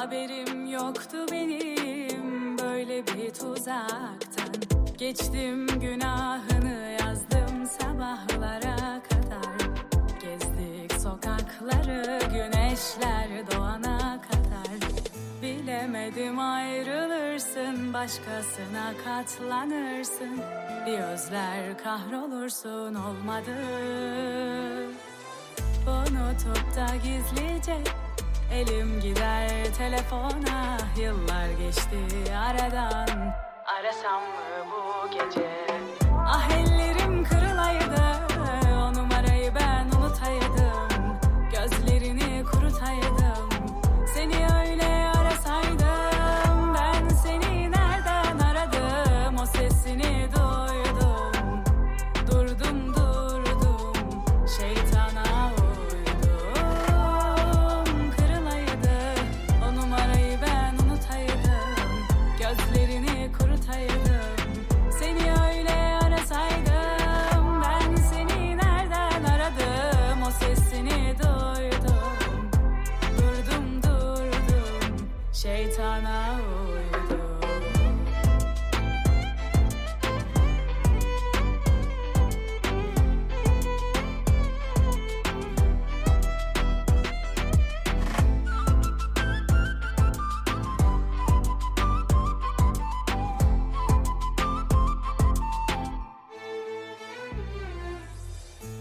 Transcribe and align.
Haberim 0.00 0.66
yoktu 0.66 1.16
benim 1.32 2.58
böyle 2.58 3.06
bir 3.06 3.30
tuzaktan. 3.30 4.52
Geçtim 4.98 5.66
günahını 5.66 6.96
yazdım 7.00 7.66
sabahlara 7.66 9.02
kadar. 9.02 9.70
Gezdik 10.20 10.92
sokakları 11.00 12.18
güneşler 12.32 13.28
doğana 13.52 14.20
kadar. 14.22 15.00
Bilemedim 15.42 16.38
ayrılırsın 16.38 17.92
başkasına 17.94 18.92
katlanırsın. 19.04 20.40
Bir 20.86 20.98
özler 20.98 21.78
kahrolursun 21.78 22.94
olmadı. 22.94 23.56
Unutup 25.86 26.76
da 26.76 26.96
gizlice 26.96 27.90
Elim 28.52 29.00
gider 29.00 29.74
telefona 29.78 30.78
Yıllar 30.96 31.50
geçti 31.50 31.98
aradan. 32.36 33.34
Arasam 33.66 34.22
mı 34.22 34.66
bu 34.70 35.10
gece 35.10 35.59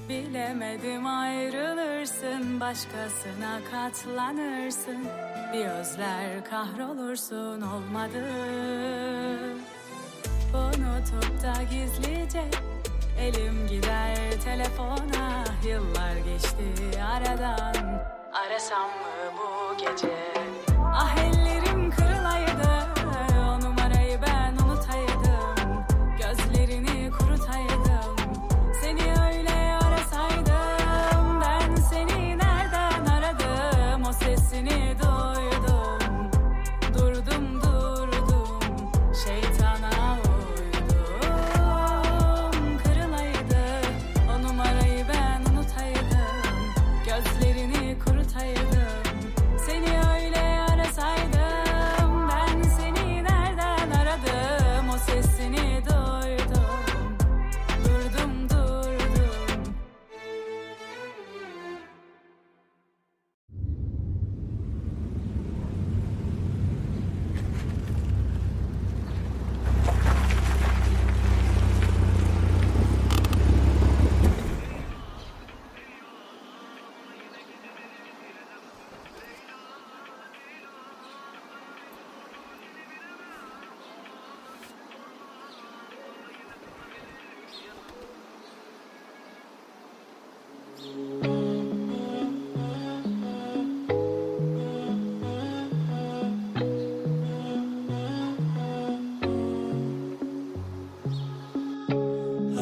Bilemedim 0.09 1.05
ayrılırsın 1.05 2.59
başkasına 2.59 3.59
katlanırsın. 3.71 5.07
Bir 5.53 5.65
özler 5.65 6.45
kahrolursun 6.49 7.61
olmadı. 7.61 8.25
Unutup 10.53 11.43
da 11.43 11.63
gizlice 11.63 12.43
Elim 13.19 13.67
gider 13.67 14.15
telefona. 14.43 15.43
Yıllar 15.67 16.17
geçti 16.17 17.03
aradan. 17.03 18.03
Arasam 18.33 18.81
mı 18.87 19.37
bu 19.37 19.77
gece? 19.77 20.13
Ah 20.93 21.17
ellerim 21.17 21.48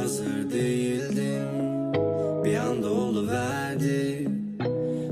Hazır 0.07 0.51
değildim 0.51 1.47
Bir 2.44 2.56
anda 2.56 2.90
oluverdi. 2.91 4.29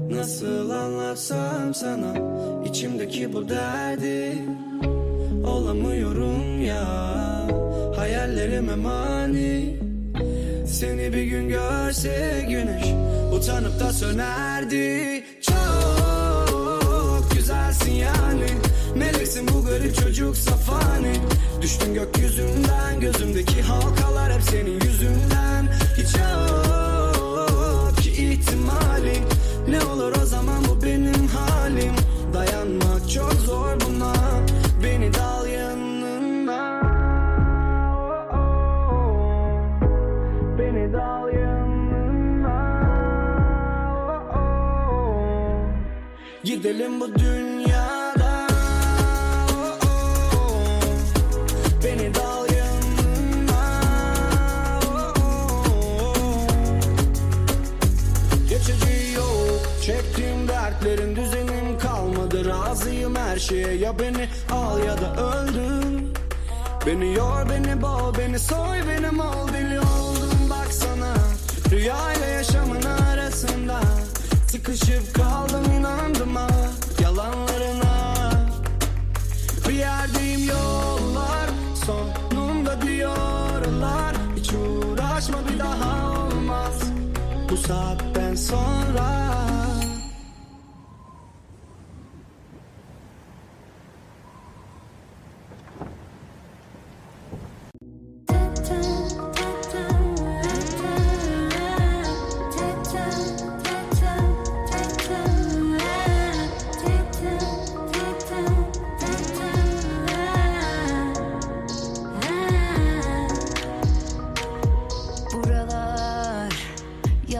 Nasıl 0.09 0.69
anlatsam 0.69 1.73
sana? 1.73 2.13
İçimdeki 2.65 3.33
bu 3.33 3.49
derdi. 3.49 4.37
Olamıyorum 5.45 6.61
ya. 6.61 6.85
Hayallerime 7.95 8.75
mani. 8.75 9.79
Seni 10.67 11.13
bir 11.13 11.23
gün 11.23 11.49
görse 11.49 12.45
güneş 12.49 12.85
Utanıp 13.33 13.79
da 13.79 13.93
sönerdi. 13.93 15.23
Çok 15.41 17.31
güzelsin 17.31 17.91
yani. 17.91 18.47
Meleksin 18.95 19.47
bu 19.47 19.65
garip 19.65 19.95
çocuk 19.95 20.37
safani. 20.37 21.13
Düştün 21.61 21.93
gökyüzünden 21.93 22.75
Gözümdeki 23.05 23.61
halkalar 23.61 24.33
hep 24.33 24.41
Gidelim 46.45 46.99
bu 46.99 47.19
dünyada. 47.19 48.47
Beni 51.83 52.15
dal 52.15 52.45
yanına. 52.55 53.81
Geçici 58.49 59.13
yok 59.15 59.61
Çektiğim 59.81 60.47
dertlerin 60.47 61.15
düzenim 61.15 61.79
kalmadı. 61.79 62.45
Razıyım 62.45 63.15
her 63.15 63.39
şeye 63.39 63.73
ya 63.73 63.99
beni 63.99 64.27
al 64.51 64.79
ya 64.79 64.97
da 64.97 65.15
öldür. 65.15 66.03
Beni 66.85 67.13
yor 67.13 67.49
beni 67.49 67.81
boğ 67.81 68.13
beni 68.17 68.39
soy 68.39 68.77
benim 68.89 69.19
ol 69.19 69.47
deli 69.53 69.79
oldum 69.79 70.49
baksana 70.49 71.13
Rüyayla 71.71 72.25
yaşamın 72.25 72.81
arasında 72.81 73.81
Sıkışıp 74.47 75.15
kaldım 75.15 75.64
ha 76.33 76.47
yalanlarına. 77.01 78.31
Bir 79.67 79.73
yerdeyim 79.73 80.47
yollar 80.49 81.49
sonunda 81.85 82.81
diyorlar. 82.81 84.15
Hiç 84.35 84.51
uğraşma 84.53 85.37
bir 85.49 85.59
daha 85.59 86.11
olmaz. 86.11 86.81
Bu 87.49 87.57
saatten 87.57 88.35
sonra 88.35 89.44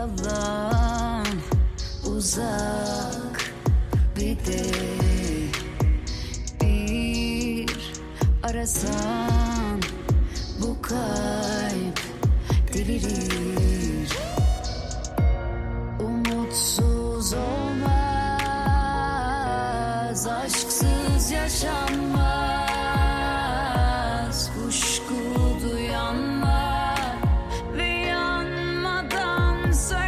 yalan 0.05 1.25
uzak 2.05 3.51
bir 4.15 4.37
de 4.37 4.63
bir 6.61 7.93
arasan 8.43 9.81
bu 10.61 10.81
kalp 10.81 11.99
delirir. 12.73 13.64
inside. 29.75 30.04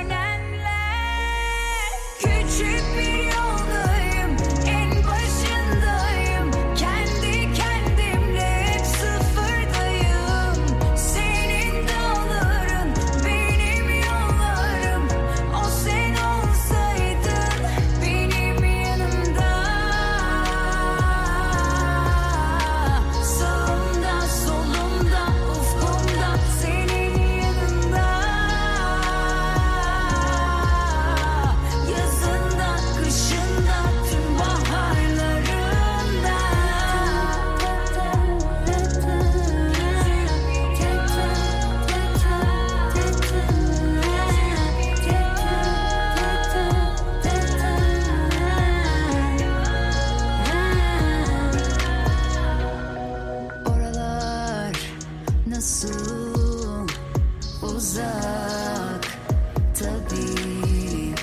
tabii 59.79 61.13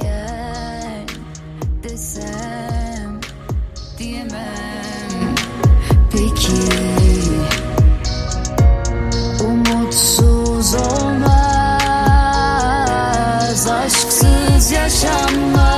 Gel 0.00 1.06
desem 1.82 3.20
diyemem. 3.98 5.34
Peki 6.12 6.52
umutsuz 9.44 10.74
olmaz 10.74 11.44
Aşksız 13.68 14.72
yaşanmaz. 14.72 15.73